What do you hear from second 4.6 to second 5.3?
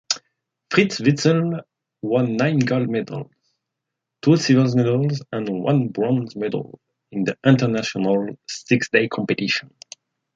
medals